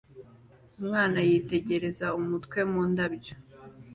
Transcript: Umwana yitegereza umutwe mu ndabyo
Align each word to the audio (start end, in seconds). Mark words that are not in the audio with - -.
Umwana 0.79 1.17
yitegereza 1.29 2.07
umutwe 2.19 2.59
mu 2.71 2.81
ndabyo 2.91 3.35